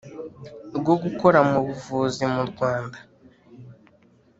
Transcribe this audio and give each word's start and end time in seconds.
rwo 0.77 0.93
gukora 1.03 1.39
mu 1.49 1.59
buvuzi 1.67 2.23
mu 2.33 2.43
Rwanda 2.51 2.97